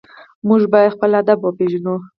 [0.47, 1.95] موږ باید خپل ادب وپېژنو.